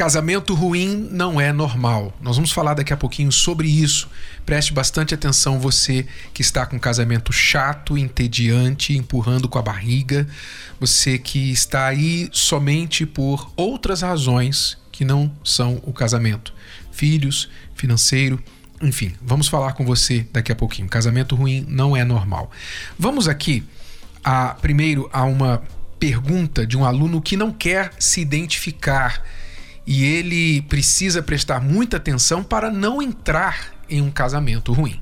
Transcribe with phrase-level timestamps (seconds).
[0.00, 2.10] Casamento ruim não é normal.
[2.22, 4.08] Nós vamos falar daqui a pouquinho sobre isso.
[4.46, 10.26] Preste bastante atenção, você que está com um casamento chato, entediante, empurrando com a barriga,
[10.80, 16.54] você que está aí somente por outras razões que não são o casamento.
[16.90, 18.42] Filhos, financeiro,
[18.80, 20.88] enfim, vamos falar com você daqui a pouquinho.
[20.88, 22.50] Casamento ruim não é normal.
[22.98, 23.62] Vamos aqui
[24.24, 25.62] a, primeiro a uma
[25.98, 29.22] pergunta de um aluno que não quer se identificar
[29.86, 35.00] e ele precisa prestar muita atenção para não entrar em um casamento ruim.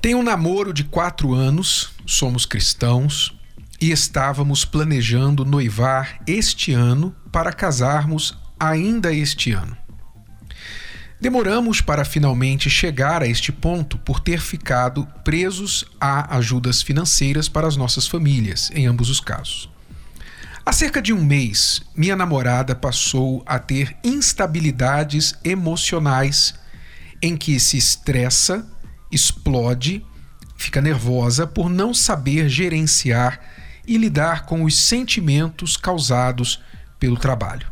[0.00, 3.36] Tem um namoro de quatro anos, somos cristãos
[3.80, 9.76] e estávamos planejando noivar este ano para casarmos ainda este ano.
[11.20, 17.66] Demoramos para finalmente chegar a este ponto por ter ficado presos a ajudas financeiras para
[17.66, 19.68] as nossas famílias, em ambos os casos.
[20.68, 26.54] Há cerca de um mês, minha namorada passou a ter instabilidades emocionais
[27.22, 28.70] em que se estressa,
[29.10, 30.04] explode,
[30.58, 33.40] fica nervosa por não saber gerenciar
[33.86, 36.62] e lidar com os sentimentos causados
[37.00, 37.66] pelo trabalho,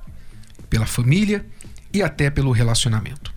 [0.71, 1.45] pela família
[1.93, 3.31] e até pelo relacionamento.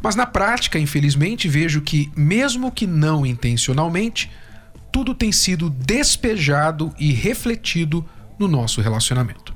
[0.00, 4.30] Mas na prática, infelizmente, vejo que, mesmo que não intencionalmente,
[4.92, 8.08] tudo tem sido despejado e refletido
[8.40, 9.54] no nosso relacionamento.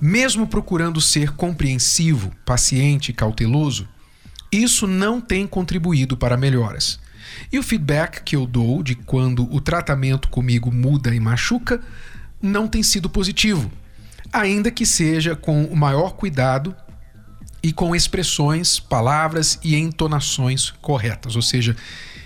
[0.00, 3.86] Mesmo procurando ser compreensivo, paciente e cauteloso,
[4.50, 6.98] isso não tem contribuído para melhoras.
[7.52, 11.80] E o feedback que eu dou de quando o tratamento comigo muda e machuca
[12.40, 13.70] não tem sido positivo,
[14.32, 16.74] ainda que seja com o maior cuidado
[17.62, 21.36] e com expressões, palavras e entonações corretas.
[21.36, 21.76] Ou seja,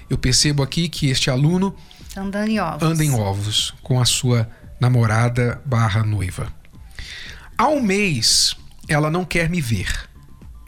[0.09, 1.75] eu percebo aqui que este aluno
[2.17, 4.49] anda em ovos, anda em ovos com a sua
[4.81, 6.53] namorada barra noiva.
[7.57, 8.57] Há um mês
[8.89, 10.09] ela não quer me ver,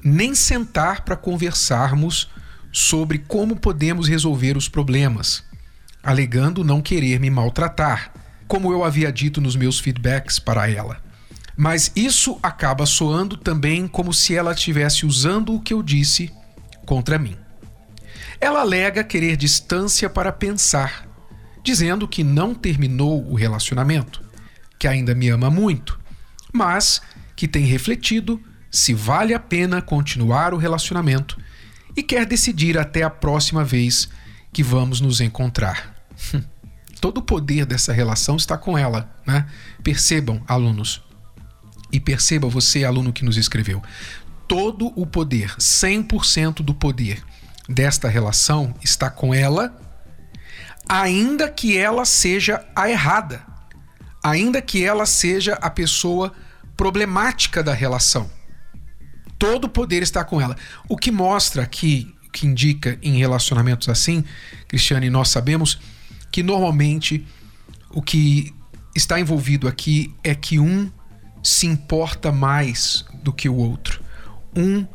[0.04, 2.28] nem sentar para conversarmos
[2.72, 5.42] sobre como podemos resolver os problemas,
[6.02, 8.12] alegando não querer me maltratar,
[8.46, 11.00] como eu havia dito nos meus feedbacks para ela.
[11.56, 16.32] Mas isso acaba soando também como se ela estivesse usando o que eu disse
[16.86, 17.36] contra mim.
[18.40, 21.06] Ela alega querer distância para pensar,
[21.62, 24.22] dizendo que não terminou o relacionamento,
[24.78, 25.98] que ainda me ama muito,
[26.52, 27.02] mas
[27.36, 31.38] que tem refletido se vale a pena continuar o relacionamento
[31.96, 34.08] e quer decidir até a próxima vez
[34.52, 35.94] que vamos nos encontrar.
[37.00, 39.46] Todo o poder dessa relação está com ela, né?
[39.82, 41.02] Percebam, alunos,
[41.92, 43.82] e perceba você, aluno que nos escreveu,
[44.46, 47.22] todo o poder, 100% do poder
[47.68, 49.74] desta relação está com ela
[50.88, 53.42] ainda que ela seja a errada,
[54.22, 56.32] ainda que ela seja a pessoa
[56.76, 58.30] problemática da relação.
[59.38, 60.56] Todo o poder está com ela.
[60.88, 64.24] O que mostra aqui, que indica em relacionamentos assim,
[64.68, 65.80] Cristiane, nós sabemos
[66.30, 67.26] que normalmente
[67.90, 68.54] o que
[68.94, 70.90] está envolvido aqui é que um
[71.42, 74.02] se importa mais do que o outro.
[74.54, 74.86] Um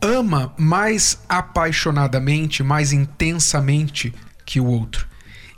[0.00, 5.08] ama mais apaixonadamente, mais intensamente que o outro.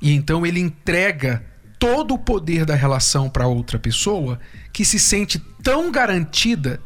[0.00, 1.44] E então ele entrega
[1.78, 4.38] todo o poder da relação para outra pessoa
[4.72, 6.80] que se sente tão garantida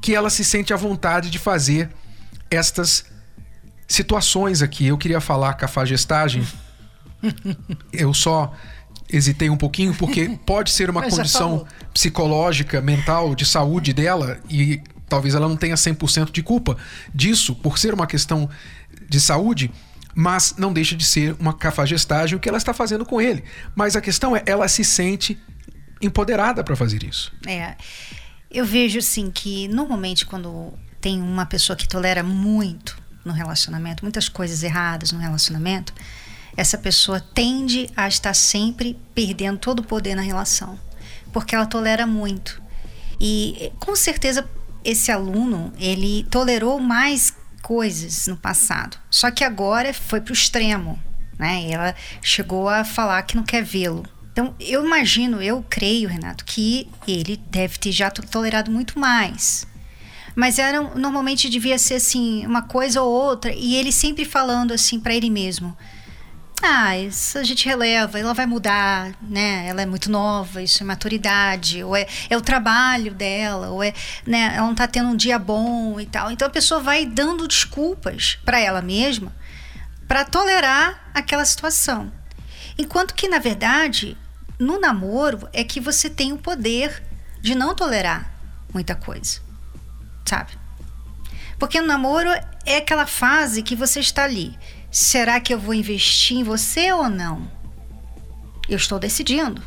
[0.00, 1.90] que ela se sente à vontade de fazer
[2.50, 3.04] estas
[3.86, 4.86] situações aqui.
[4.86, 6.46] Eu queria falar cafagestagem.
[7.92, 8.52] Eu só
[9.08, 15.34] hesitei um pouquinho porque pode ser uma condição psicológica, mental, de saúde dela e talvez
[15.34, 16.76] ela não tenha 100% de culpa
[17.14, 18.48] disso por ser uma questão
[19.08, 19.70] de saúde
[20.14, 23.44] mas não deixa de ser uma cafagestagem o que ela está fazendo com ele.
[23.74, 25.38] Mas a questão é, ela se sente
[26.00, 27.32] empoderada para fazer isso.
[27.46, 27.76] É.
[28.50, 34.28] Eu vejo assim que normalmente quando tem uma pessoa que tolera muito no relacionamento, muitas
[34.28, 35.94] coisas erradas no relacionamento,
[36.56, 40.78] essa pessoa tende a estar sempre perdendo todo o poder na relação,
[41.32, 42.60] porque ela tolera muito.
[43.18, 44.48] E com certeza
[44.84, 47.32] esse aluno, ele tolerou mais
[47.62, 48.98] coisas no passado.
[49.08, 51.02] Só que agora foi para o extremo,
[51.38, 51.62] né?
[51.62, 54.04] E ela chegou a falar que não quer vê-lo.
[54.32, 59.66] Então, eu imagino, eu creio, Renato, que ele deve ter já tolerado muito mais.
[60.34, 64.98] Mas era normalmente devia ser assim, uma coisa ou outra, e ele sempre falando assim
[64.98, 65.76] para ele mesmo.
[66.64, 69.66] Ah, isso a gente releva, ela vai mudar, né?
[69.66, 73.92] Ela é muito nova, isso é maturidade, ou é, é o trabalho dela, ou é,
[74.24, 76.30] né, ela não tá tendo um dia bom e tal.
[76.30, 79.34] Então a pessoa vai dando desculpas para ela mesma
[80.06, 82.12] para tolerar aquela situação.
[82.78, 84.16] Enquanto que, na verdade,
[84.56, 87.02] no namoro é que você tem o poder
[87.40, 88.30] de não tolerar
[88.72, 89.40] muita coisa,
[90.24, 90.52] sabe?
[91.58, 92.28] Porque no namoro
[92.64, 94.56] é aquela fase que você está ali.
[94.92, 97.50] Será que eu vou investir em você ou não?
[98.68, 99.62] Eu estou decidindo,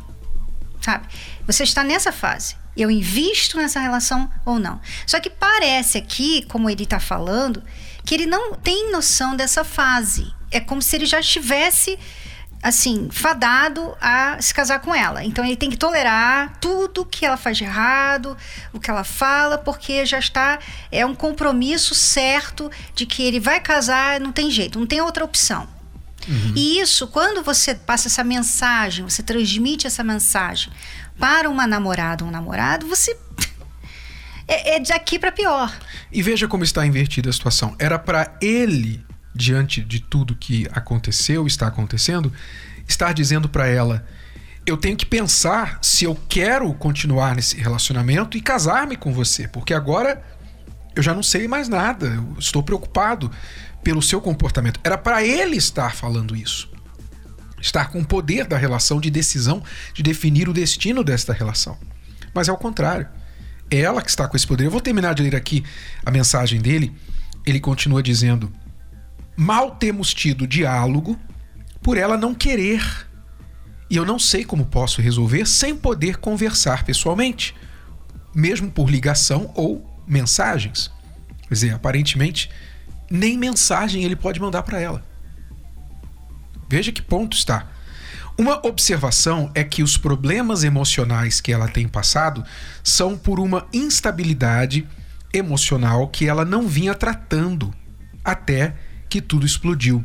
[0.80, 1.08] sabe?
[1.44, 2.56] Você está nessa fase.
[2.76, 4.80] Eu invisto nessa relação ou não?
[5.04, 7.60] Só que parece aqui, como ele está falando,
[8.04, 10.32] que ele não tem noção dessa fase.
[10.52, 11.98] É como se ele já estivesse
[12.62, 15.24] assim, fadado a se casar com ela.
[15.24, 18.36] Então ele tem que tolerar tudo que ela faz de errado,
[18.72, 20.58] o que ela fala, porque já está
[20.90, 25.24] é um compromisso certo de que ele vai casar, não tem jeito, não tem outra
[25.24, 25.68] opção.
[26.28, 26.52] Uhum.
[26.56, 30.72] E isso, quando você passa essa mensagem, você transmite essa mensagem
[31.18, 33.16] para uma namorada ou um namorado, você
[34.48, 35.72] é, é de aqui para pior.
[36.10, 37.76] E veja como está invertida a situação.
[37.78, 39.05] Era para ele
[39.36, 42.32] diante de tudo que aconteceu, está acontecendo,
[42.88, 44.06] estar dizendo para ela:
[44.66, 49.72] eu tenho que pensar se eu quero continuar nesse relacionamento e casar-me com você, porque
[49.72, 50.22] agora
[50.96, 53.30] eu já não sei mais nada, eu estou preocupado
[53.84, 54.80] pelo seu comportamento.
[54.82, 56.68] Era para ele estar falando isso.
[57.60, 59.62] Estar com o poder da relação de decisão,
[59.94, 61.78] de definir o destino desta relação.
[62.34, 63.06] Mas é o contrário.
[63.70, 64.64] É ela que está com esse poder.
[64.64, 65.64] Eu vou terminar de ler aqui
[66.04, 66.92] a mensagem dele.
[67.44, 68.52] Ele continua dizendo:
[69.36, 71.18] Mal temos tido diálogo
[71.82, 73.06] por ela não querer.
[73.90, 77.54] E eu não sei como posso resolver sem poder conversar pessoalmente,
[78.34, 80.90] mesmo por ligação ou mensagens.
[81.42, 82.50] Quer dizer, aparentemente,
[83.10, 85.04] nem mensagem ele pode mandar para ela.
[86.68, 87.68] Veja que ponto está.
[88.38, 92.44] Uma observação é que os problemas emocionais que ela tem passado
[92.82, 94.86] são por uma instabilidade
[95.32, 97.72] emocional que ela não vinha tratando
[98.24, 98.74] até
[99.08, 100.04] que tudo explodiu.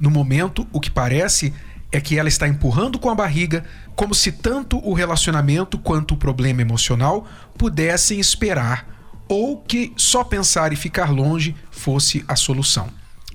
[0.00, 1.52] No momento, o que parece
[1.90, 3.64] é que ela está empurrando com a barriga,
[3.96, 8.86] como se tanto o relacionamento quanto o problema emocional pudessem esperar,
[9.28, 12.88] ou que só pensar e ficar longe fosse a solução.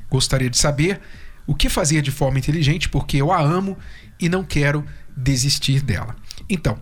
[0.09, 1.01] Gostaria de saber
[1.45, 3.77] o que fazer de forma inteligente, porque eu a amo
[4.19, 6.15] e não quero desistir dela.
[6.49, 6.79] Então,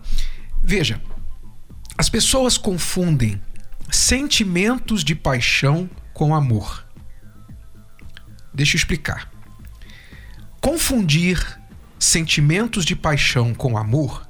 [0.62, 1.00] veja,
[1.96, 3.40] as pessoas confundem
[3.90, 6.86] sentimentos de paixão com amor.
[8.54, 9.30] Deixa eu explicar.
[10.60, 11.60] Confundir
[11.98, 14.28] sentimentos de paixão com amor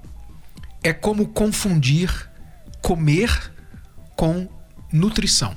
[0.82, 2.30] é como confundir
[2.80, 3.52] comer
[4.16, 4.48] com
[4.92, 5.56] nutrição.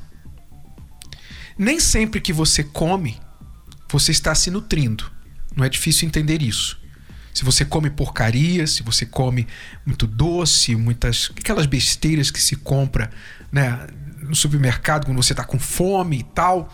[1.58, 3.20] Nem sempre que você come,
[3.90, 5.12] você está se nutrindo.
[5.56, 6.80] Não é difícil entender isso.
[7.34, 9.48] Se você come porcaria, se você come
[9.86, 13.10] muito doce, muitas aquelas besteiras que se compra
[13.52, 13.88] né,
[14.22, 16.74] no supermercado quando você está com fome e tal,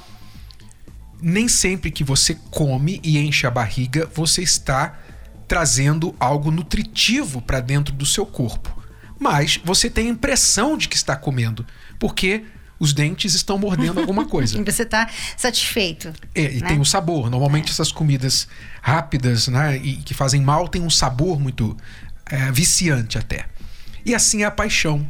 [1.22, 5.00] nem sempre que você come e enche a barriga, você está
[5.48, 8.82] trazendo algo nutritivo para dentro do seu corpo.
[9.20, 11.66] Mas você tem a impressão de que está comendo,
[12.00, 12.44] porque
[12.80, 14.58] os dentes estão mordendo alguma coisa.
[14.66, 16.12] você está satisfeito.
[16.34, 16.68] É, e né?
[16.68, 17.30] tem o um sabor.
[17.30, 17.72] Normalmente é.
[17.72, 18.48] essas comidas
[18.82, 21.78] rápidas né, e que fazem mal têm um sabor muito
[22.26, 23.46] é, viciante até.
[24.04, 25.08] E assim é a paixão.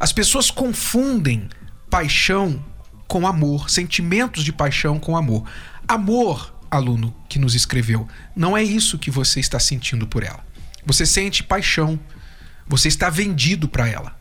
[0.00, 1.48] As pessoas confundem
[1.88, 2.64] paixão
[3.14, 5.48] com amor, sentimentos de paixão com amor.
[5.86, 10.44] Amor, aluno que nos escreveu, não é isso que você está sentindo por ela.
[10.84, 11.96] Você sente paixão,
[12.66, 14.18] você está vendido para ela.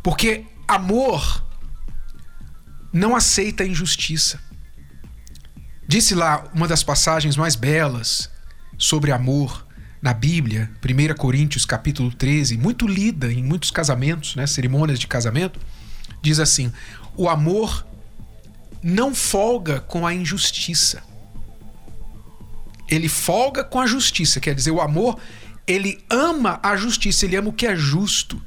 [0.00, 1.44] Porque amor
[2.92, 4.38] não aceita injustiça.
[5.88, 8.30] Disse lá uma das passagens mais belas
[8.78, 9.66] sobre amor
[10.00, 15.58] na Bíblia, 1 Coríntios capítulo 13, muito lida em muitos casamentos, né, cerimônias de casamento,
[16.22, 16.72] diz assim:
[17.16, 17.84] "O amor
[18.84, 21.02] não folga com a injustiça.
[22.86, 25.18] Ele folga com a justiça, quer dizer, o amor,
[25.66, 28.40] ele ama a justiça, ele ama o que é justo.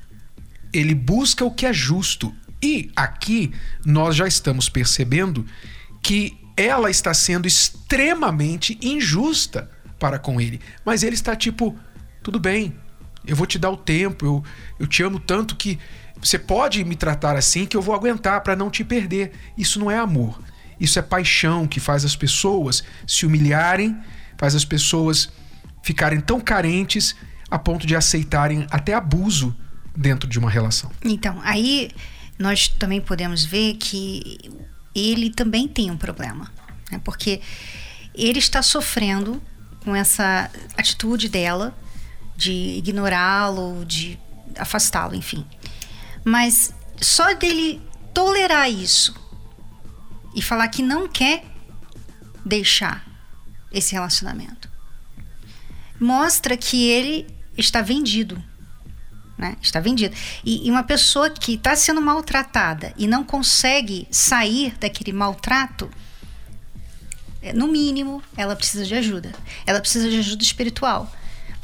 [0.72, 2.32] Ele busca o que é justo.
[2.62, 3.51] E aqui
[3.84, 5.44] nós já estamos percebendo
[6.03, 10.62] que ela está sendo extremamente injusta para com ele.
[10.86, 11.75] Mas ele está tipo,
[12.22, 12.75] tudo bem,
[13.25, 14.44] eu vou te dar o tempo, eu,
[14.79, 15.79] eu te amo tanto que
[16.22, 19.32] você pode me tratar assim que eu vou aguentar para não te perder.
[19.58, 20.40] Isso não é amor.
[20.80, 23.98] Isso é paixão que faz as pessoas se humilharem,
[24.38, 25.30] faz as pessoas
[25.82, 27.16] ficarem tão carentes
[27.50, 29.56] a ponto de aceitarem até abuso
[29.96, 30.92] dentro de uma relação.
[31.04, 31.90] Então, aí
[32.38, 34.38] nós também podemos ver que
[34.94, 36.52] ele também tem um problema,
[36.92, 37.00] né?
[37.04, 37.42] porque
[38.14, 39.42] ele está sofrendo
[39.84, 41.76] com essa atitude dela
[42.36, 44.20] de ignorá-lo, de
[44.58, 45.46] afastá-lo, enfim.
[46.27, 47.81] Mas só dele
[48.13, 49.15] tolerar isso
[50.36, 51.46] e falar que não quer
[52.46, 53.07] deixar
[53.72, 54.69] esse relacionamento
[55.98, 57.25] mostra que ele
[57.57, 58.43] está vendido.
[59.38, 59.55] Né?
[59.62, 60.13] Está vendido.
[60.43, 65.89] E, e uma pessoa que está sendo maltratada e não consegue sair daquele maltrato,
[67.41, 69.31] é, no mínimo, ela precisa de ajuda.
[69.65, 71.10] Ela precisa de ajuda espiritual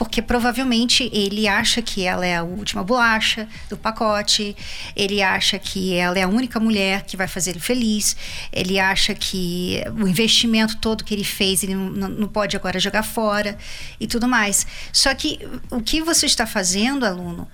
[0.03, 4.53] porque provavelmente ele acha que ela é a última bolacha do pacote,
[4.97, 8.13] ele acha que ela é a única mulher que vai fazer ele feliz,
[8.51, 13.03] ele acha que o investimento todo que ele fez ele não, não pode agora jogar
[13.03, 13.57] fora
[13.97, 14.67] e tudo mais.
[14.91, 15.39] Só que
[15.71, 17.47] o que você está fazendo, aluno,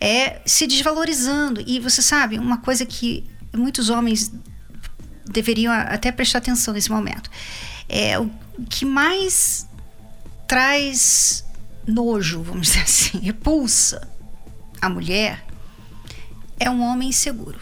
[0.00, 1.62] é se desvalorizando.
[1.64, 4.32] E você sabe, uma coisa que muitos homens
[5.24, 7.30] deveriam até prestar atenção nesse momento.
[7.88, 8.28] É o
[8.68, 9.68] que mais
[10.48, 11.44] traz
[11.86, 14.08] nojo, vamos dizer assim, repulsa
[14.80, 15.44] a mulher,
[16.58, 17.60] é um homem inseguro.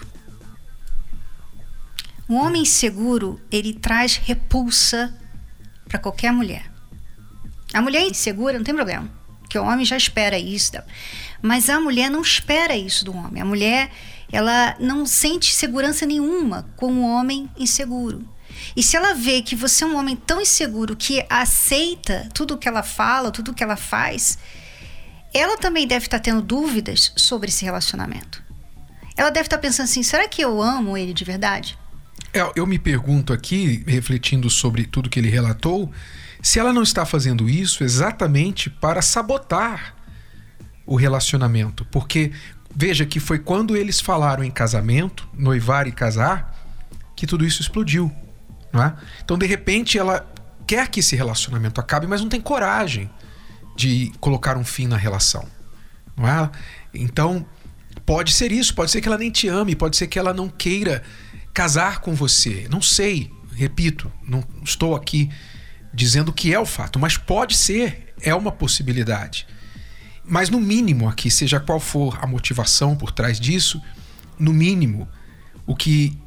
[2.27, 5.13] Um homem inseguro, ele traz repulsa
[5.87, 6.71] para qualquer mulher.
[7.73, 9.09] A mulher insegura não tem problema,
[9.41, 10.71] porque o homem já espera isso.
[11.41, 13.41] Mas a mulher não espera isso do homem.
[13.41, 13.91] A mulher,
[14.31, 18.27] ela não sente segurança nenhuma com o homem inseguro.
[18.75, 22.67] E se ela vê que você é um homem tão inseguro que aceita tudo que
[22.67, 24.37] ela fala, tudo que ela faz,
[25.33, 28.43] ela também deve estar tendo dúvidas sobre esse relacionamento.
[29.15, 31.77] Ela deve estar pensando assim: será que eu amo ele de verdade?
[32.33, 35.91] É, eu me pergunto aqui, refletindo sobre tudo que ele relatou,
[36.41, 39.95] se ela não está fazendo isso exatamente para sabotar
[40.85, 41.85] o relacionamento.
[41.85, 42.31] Porque
[42.73, 46.57] veja que foi quando eles falaram em casamento, noivar e casar,
[47.15, 48.11] que tudo isso explodiu.
[48.71, 48.95] Não é?
[49.23, 50.25] Então, de repente, ela
[50.65, 53.09] quer que esse relacionamento acabe, mas não tem coragem
[53.75, 55.45] de colocar um fim na relação.
[56.15, 56.49] Não é?
[56.93, 57.45] Então,
[58.05, 60.49] pode ser isso, pode ser que ela nem te ame, pode ser que ela não
[60.49, 61.03] queira
[61.53, 62.67] casar com você.
[62.69, 65.29] Não sei, repito, não estou aqui
[65.93, 69.45] dizendo que é o fato, mas pode ser, é uma possibilidade.
[70.23, 73.81] Mas no mínimo aqui, seja qual for a motivação por trás disso,
[74.39, 75.07] no mínimo,
[75.65, 76.17] o que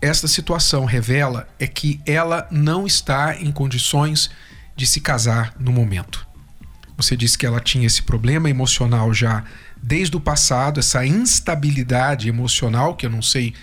[0.00, 4.30] esta situação revela é que ela não está em condições
[4.76, 6.26] de se casar no momento.
[6.96, 9.44] Você disse que ela tinha esse problema emocional já
[9.82, 13.54] desde o passado, essa instabilidade emocional, que eu não sei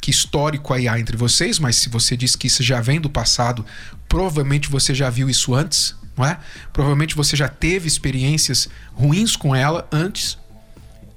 [0.00, 3.08] que histórico aí há entre vocês, mas se você disse que isso já vem do
[3.08, 3.64] passado,
[4.08, 6.38] provavelmente você já viu isso antes, não é?
[6.72, 10.36] Provavelmente você já teve experiências ruins com ela antes.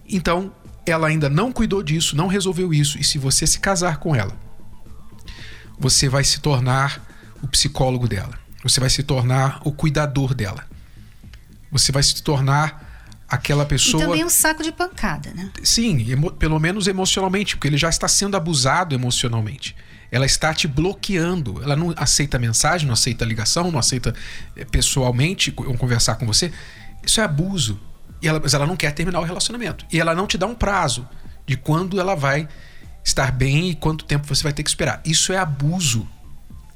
[0.07, 0.53] Então,
[0.85, 4.44] ela ainda não cuidou disso, não resolveu isso, e se você se casar com ela,
[5.77, 7.05] você vai se tornar
[7.41, 8.37] o psicólogo dela.
[8.63, 10.65] Você vai se tornar o cuidador dela.
[11.71, 12.85] Você vai se tornar
[13.29, 14.01] aquela pessoa.
[14.03, 15.51] E também um saco de pancada, né?
[15.63, 16.05] Sim,
[16.39, 19.75] pelo menos emocionalmente, porque ele já está sendo abusado emocionalmente.
[20.11, 21.61] Ela está te bloqueando.
[21.61, 24.15] Ela não aceita mensagem, não aceita ligação, não aceita
[24.55, 26.51] eh, pessoalmente conversar com você.
[27.03, 27.79] Isso é abuso.
[28.21, 29.85] E ela, mas ela não quer terminar o relacionamento.
[29.91, 31.07] E ela não te dá um prazo
[31.45, 32.47] de quando ela vai
[33.05, 34.99] estar bem e quanto tempo você vai ter que esperar.
[35.05, 36.07] Isso é abuso.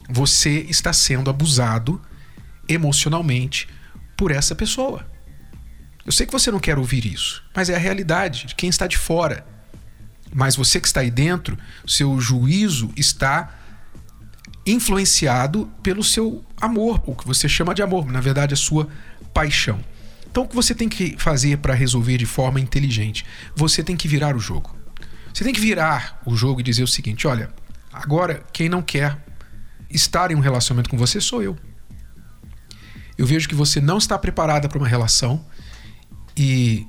[0.08, 2.00] Você está sendo abusado
[2.68, 3.68] emocionalmente
[4.16, 5.06] por essa pessoa.
[6.06, 8.86] Eu sei que você não quer ouvir isso, mas é a realidade de quem está
[8.86, 9.46] de fora.
[10.32, 13.56] Mas você que está aí dentro, seu juízo está
[14.66, 18.88] influenciado pelo seu amor, o que você chama de amor, na verdade a sua
[19.34, 19.80] paixão.
[20.30, 23.26] Então o que você tem que fazer para resolver de forma inteligente?
[23.56, 24.79] Você tem que virar o jogo.
[25.40, 27.50] Você tem que virar o jogo e dizer o seguinte: olha,
[27.94, 29.18] agora quem não quer
[29.90, 31.58] estar em um relacionamento com você sou eu.
[33.18, 35.46] Eu vejo que você não está preparada para uma relação
[36.36, 36.86] e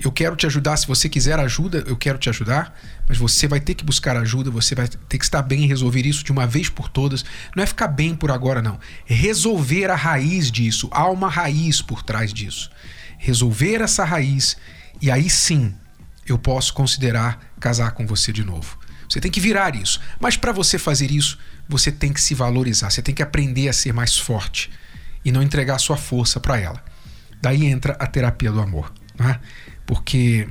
[0.00, 0.76] eu quero te ajudar.
[0.76, 2.78] Se você quiser ajuda, eu quero te ajudar,
[3.08, 6.06] mas você vai ter que buscar ajuda, você vai ter que estar bem e resolver
[6.06, 7.24] isso de uma vez por todas.
[7.56, 8.78] Não é ficar bem por agora, não.
[9.04, 10.88] Resolver a raiz disso.
[10.92, 12.70] Há uma raiz por trás disso.
[13.18, 14.56] Resolver essa raiz
[15.02, 15.74] e aí sim
[16.32, 18.78] eu posso considerar casar com você de novo.
[19.08, 20.00] Você tem que virar isso.
[20.20, 23.72] Mas para você fazer isso, você tem que se valorizar, você tem que aprender a
[23.72, 24.70] ser mais forte
[25.24, 26.82] e não entregar sua força para ela.
[27.42, 29.40] Daí entra a terapia do amor, né?
[29.86, 30.48] porque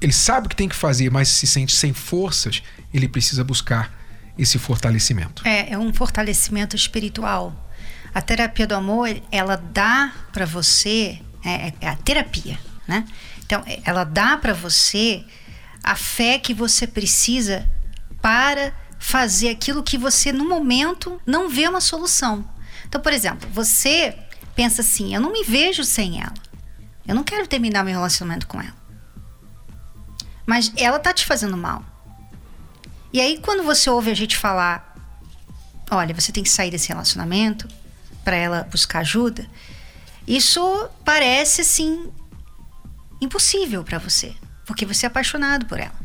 [0.00, 2.62] ele sabe o que tem que fazer, mas se sente sem forças,
[2.94, 3.92] ele precisa buscar
[4.38, 5.46] esse fortalecimento.
[5.46, 7.70] É, é um fortalecimento espiritual.
[8.14, 12.58] A terapia do amor, ela dá para você, é, é a terapia,
[12.88, 13.04] né?
[13.50, 15.24] Então, ela dá para você
[15.82, 17.68] a fé que você precisa
[18.22, 22.48] para fazer aquilo que você no momento não vê uma solução.
[22.86, 24.16] Então, por exemplo, você
[24.54, 26.34] pensa assim: eu não me vejo sem ela.
[27.04, 28.76] Eu não quero terminar meu relacionamento com ela.
[30.46, 31.84] Mas ela tá te fazendo mal.
[33.12, 34.94] E aí, quando você ouve a gente falar:
[35.90, 37.66] olha, você tem que sair desse relacionamento
[38.22, 39.44] para ela buscar ajuda,
[40.24, 42.12] isso parece assim
[43.20, 44.34] impossível para você,
[44.64, 45.98] porque você é apaixonado por ela.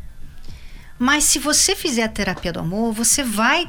[0.98, 3.68] Mas se você fizer a terapia do amor, você vai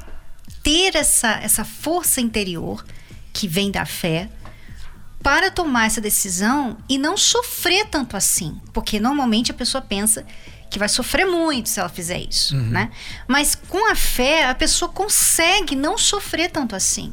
[0.62, 2.84] ter essa, essa força interior
[3.32, 4.30] que vem da fé
[5.22, 8.60] para tomar essa decisão e não sofrer tanto assim.
[8.72, 10.24] Porque normalmente a pessoa pensa
[10.70, 12.68] que vai sofrer muito se ela fizer isso, uhum.
[12.68, 12.90] né?
[13.26, 17.12] Mas com a fé, a pessoa consegue não sofrer tanto assim.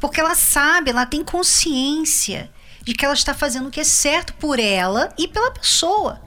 [0.00, 2.50] Porque ela sabe, ela tem consciência
[2.84, 6.22] de que ela está fazendo o que é certo por ela e pela pessoa.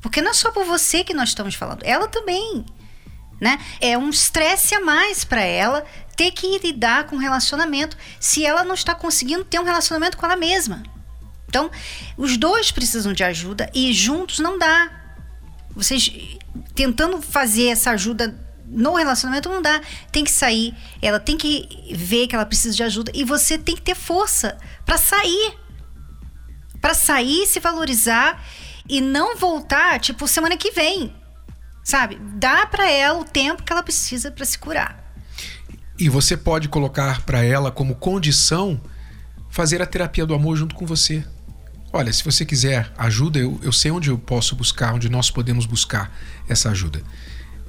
[0.00, 2.64] Porque não é só por você que nós estamos falando, ela também.
[3.40, 3.58] Né?
[3.80, 5.84] É um estresse a mais para ela
[6.16, 10.36] ter que lidar com relacionamento se ela não está conseguindo ter um relacionamento com ela
[10.36, 10.82] mesma.
[11.48, 11.70] Então,
[12.16, 14.90] os dois precisam de ajuda e juntos não dá.
[15.74, 16.38] Vocês
[16.74, 19.80] tentando fazer essa ajuda no relacionamento não dá.
[20.10, 23.74] Tem que sair, ela tem que ver que ela precisa de ajuda e você tem
[23.74, 25.61] que ter força para sair.
[26.82, 28.44] Para sair, se valorizar
[28.86, 31.14] e não voltar, tipo, semana que vem.
[31.82, 32.20] Sabe?
[32.34, 35.14] Dá para ela o tempo que ela precisa para se curar.
[35.98, 38.80] E você pode colocar para ela como condição
[39.48, 41.24] fazer a terapia do amor junto com você.
[41.92, 45.66] Olha, se você quiser ajuda, eu, eu sei onde eu posso buscar, onde nós podemos
[45.66, 46.10] buscar
[46.48, 47.02] essa ajuda.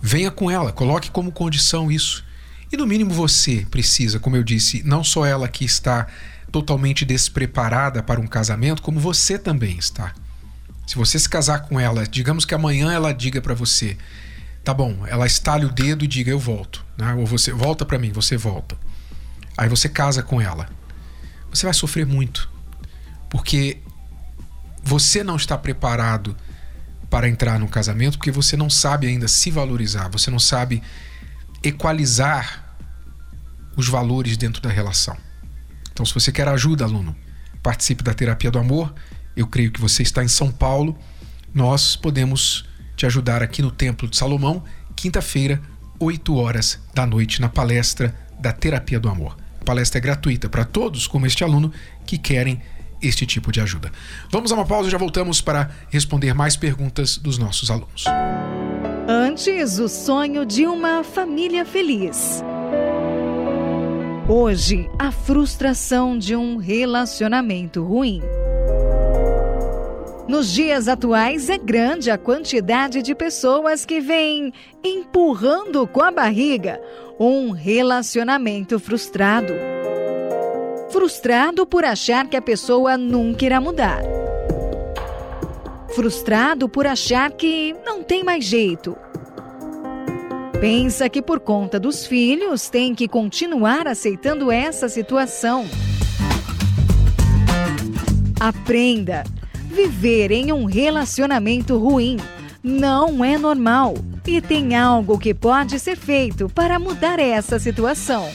[0.01, 2.25] Venha com ela, coloque como condição isso.
[2.71, 6.07] E no mínimo você precisa, como eu disse, não só ela que está
[6.53, 10.13] totalmente despreparada para um casamento, como você também está.
[10.85, 13.97] Se você se casar com ela, digamos que amanhã ela diga para você,
[14.63, 17.11] tá bom, ela estale o dedo e diga eu volto, né?
[17.15, 18.77] ou você volta para mim, você volta.
[19.57, 20.69] Aí você casa com ela.
[21.49, 22.47] Você vai sofrer muito,
[23.31, 23.79] porque
[24.83, 26.37] você não está preparado
[27.09, 30.83] para entrar no casamento, porque você não sabe ainda se valorizar, você não sabe
[31.63, 32.75] equalizar
[33.75, 35.17] os valores dentro da relação.
[35.93, 37.15] Então, se você quer ajuda, aluno,
[37.61, 38.93] participe da terapia do amor
[39.35, 40.97] eu creio que você está em São Paulo,
[41.53, 44.63] nós podemos te ajudar aqui no Templo de Salomão,
[44.95, 45.61] quinta-feira,
[45.99, 49.35] 8 horas da noite, na palestra da Terapia do Amor.
[49.59, 51.71] A palestra é gratuita para todos, como este aluno,
[52.05, 52.61] que querem
[53.01, 53.91] este tipo de ajuda.
[54.31, 58.05] Vamos a uma pausa e já voltamos para responder mais perguntas dos nossos alunos.
[59.07, 62.43] Antes, o sonho de uma família feliz.
[64.27, 68.21] Hoje, a frustração de um relacionamento ruim.
[70.29, 76.79] Nos dias atuais, é grande a quantidade de pessoas que vêm empurrando com a barriga
[77.19, 79.53] um relacionamento frustrado.
[80.89, 84.03] Frustrado por achar que a pessoa nunca irá mudar.
[85.89, 88.95] Frustrado por achar que não tem mais jeito.
[90.59, 95.65] Pensa que por conta dos filhos tem que continuar aceitando essa situação.
[98.39, 99.23] Aprenda
[99.73, 102.17] Viver em um relacionamento ruim
[102.61, 108.29] não é normal e tem algo que pode ser feito para mudar essa situação.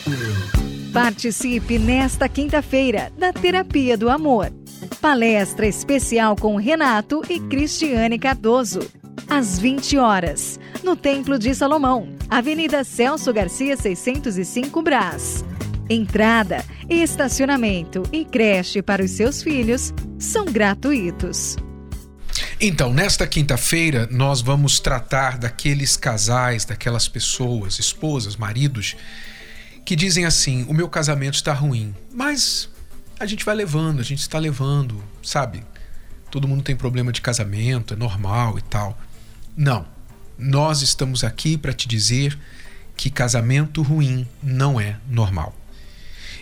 [0.92, 4.52] Participe nesta quinta-feira da Terapia do Amor.
[5.00, 8.80] Palestra especial com Renato e Cristiane Cardoso.
[9.30, 15.44] Às 20 horas, no Templo de Salomão, Avenida Celso Garcia 605 Brás.
[15.88, 21.56] Entrada, estacionamento e creche para os seus filhos são gratuitos.
[22.58, 28.96] Então, nesta quinta-feira, nós vamos tratar daqueles casais, daquelas pessoas, esposas, maridos,
[29.84, 32.70] que dizem assim: o meu casamento está ruim, mas
[33.20, 35.62] a gente vai levando, a gente está levando, sabe?
[36.30, 38.98] Todo mundo tem problema de casamento, é normal e tal.
[39.58, 39.84] Não.
[40.38, 42.38] Nós estamos aqui para te dizer
[42.96, 45.52] que casamento ruim não é normal.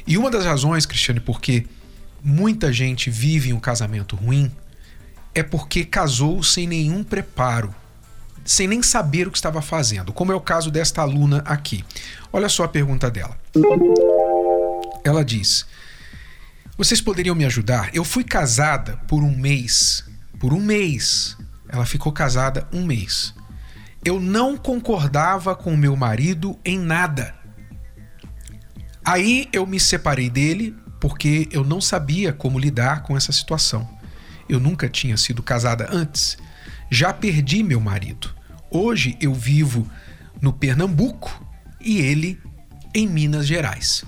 [0.07, 1.67] E uma das razões, Cristiane, porque
[2.23, 4.53] muita gente vive um casamento ruim
[5.35, 7.75] é porque casou sem nenhum preparo,
[8.45, 11.83] sem nem saber o que estava fazendo, como é o caso desta aluna aqui.
[12.31, 13.39] Olha só a pergunta dela.
[15.03, 15.65] Ela diz:
[16.77, 17.95] Vocês poderiam me ajudar?
[17.95, 20.05] Eu fui casada por um mês.
[20.39, 21.35] Por um mês.
[21.69, 23.35] Ela ficou casada um mês.
[24.05, 27.35] Eu não concordava com meu marido em nada.
[29.05, 33.89] Aí eu me separei dele porque eu não sabia como lidar com essa situação.
[34.49, 36.39] Eu nunca tinha sido casada antes.
[36.91, 38.35] Já perdi meu marido.
[38.71, 39.91] Hoje eu vivo
[40.41, 41.45] no Pernambuco
[41.81, 42.41] e ele
[42.95, 44.05] em Minas Gerais.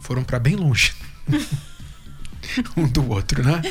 [0.00, 0.94] Foram para bem longe.
[2.76, 3.62] um do outro, né?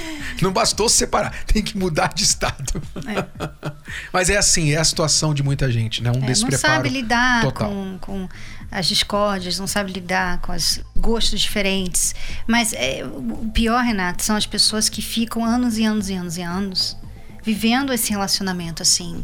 [0.41, 2.81] Não bastou se separar, tem que mudar de estado.
[3.07, 3.71] É.
[4.13, 6.11] Mas é assim, é a situação de muita gente, né?
[6.11, 7.69] Um é, despreparo Não sabe lidar total.
[7.69, 8.29] com, com
[8.71, 12.13] as discórdias, não sabe lidar com os gostos diferentes.
[12.47, 16.37] Mas é, o pior, Renato, são as pessoas que ficam anos e anos e anos
[16.37, 16.97] e anos
[17.43, 19.23] vivendo esse relacionamento assim,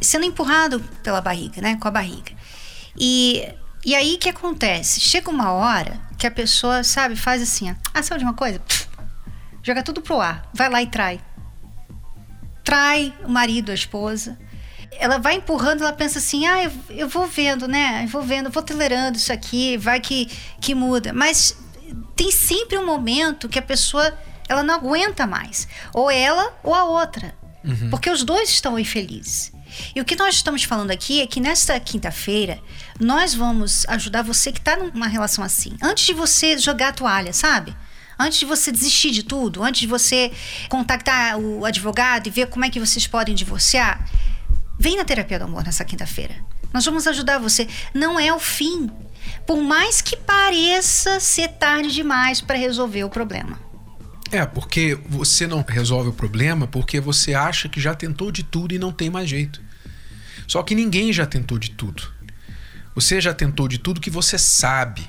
[0.00, 1.76] sendo empurrado pela barriga, né?
[1.76, 2.32] Com a barriga.
[2.98, 3.48] E
[3.86, 4.98] e aí o que acontece?
[4.98, 8.60] Chega uma hora que a pessoa, sabe, faz assim, ó, ah, sabe de uma coisa?
[9.66, 11.20] joga tudo pro ar, vai lá e trai.
[12.62, 14.38] Trai o marido, a esposa.
[14.92, 18.04] Ela vai empurrando, ela pensa assim, ah, eu, eu vou vendo, né?
[18.04, 20.26] Eu vou vendo, eu vou tolerando isso aqui, vai que,
[20.60, 21.12] que muda.
[21.12, 21.56] Mas
[22.14, 24.16] tem sempre um momento que a pessoa,
[24.48, 25.66] ela não aguenta mais.
[25.92, 27.34] Ou ela ou a outra.
[27.64, 27.90] Uhum.
[27.90, 29.52] Porque os dois estão infelizes.
[29.94, 32.60] E o que nós estamos falando aqui é que nesta quinta-feira
[33.00, 35.76] nós vamos ajudar você que está numa relação assim.
[35.82, 37.76] Antes de você jogar a toalha, sabe?
[38.18, 40.32] Antes de você desistir de tudo, antes de você
[40.68, 44.08] contactar o advogado e ver como é que vocês podem divorciar,
[44.78, 46.34] vem na terapia do amor nessa quinta-feira.
[46.72, 47.68] Nós vamos ajudar você.
[47.94, 48.90] Não é o fim.
[49.46, 53.58] Por mais que pareça ser tarde demais para resolver o problema.
[54.32, 58.74] É, porque você não resolve o problema porque você acha que já tentou de tudo
[58.74, 59.62] e não tem mais jeito.
[60.46, 62.02] Só que ninguém já tentou de tudo.
[62.94, 65.08] Você já tentou de tudo que você sabe.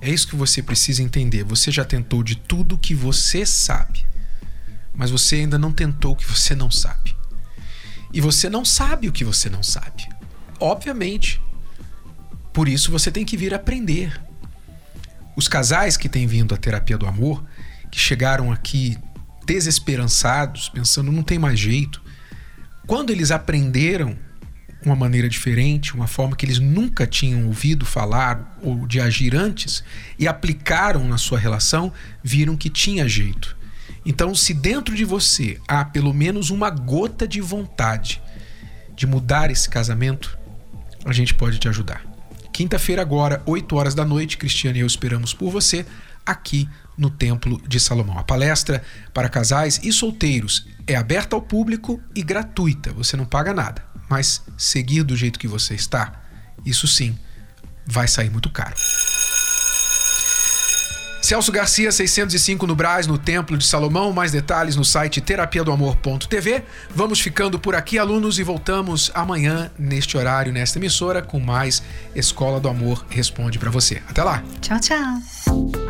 [0.00, 1.44] É isso que você precisa entender.
[1.44, 4.04] Você já tentou de tudo que você sabe.
[4.94, 7.14] Mas você ainda não tentou o que você não sabe.
[8.12, 10.08] E você não sabe o que você não sabe.
[10.58, 11.40] Obviamente.
[12.52, 14.20] Por isso você tem que vir aprender.
[15.36, 17.42] Os casais que têm vindo à terapia do amor
[17.90, 18.98] que chegaram aqui
[19.46, 22.02] desesperançados, pensando não tem mais jeito,
[22.86, 24.16] quando eles aprenderam
[24.84, 29.84] uma maneira diferente, uma forma que eles nunca tinham ouvido falar ou de agir antes
[30.18, 33.56] e aplicaram na sua relação, viram que tinha jeito.
[34.04, 38.22] Então, se dentro de você há pelo menos uma gota de vontade
[38.96, 40.38] de mudar esse casamento,
[41.04, 42.02] a gente pode te ajudar.
[42.52, 45.86] Quinta-feira, agora, 8 horas da noite, Cristiane e eu esperamos por você
[46.24, 48.18] aqui no Templo de Salomão.
[48.18, 53.54] A palestra para casais e solteiros é aberta ao público e gratuita, você não paga
[53.54, 53.84] nada.
[54.08, 56.20] Mas seguir do jeito que você está,
[56.64, 57.16] isso sim,
[57.86, 58.74] vai sair muito caro.
[61.22, 64.12] Celso Garcia, 605 no Brás, no Templo de Salomão.
[64.12, 66.64] Mais detalhes no site terapia do amor.tv.
[66.92, 71.82] Vamos ficando por aqui, alunos, e voltamos amanhã, neste horário, nesta emissora, com mais
[72.16, 74.02] Escola do Amor Responde para você.
[74.08, 74.42] Até lá.
[74.60, 75.89] Tchau, tchau.